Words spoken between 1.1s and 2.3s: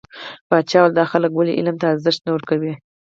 خلک ولې علم ته ارزښت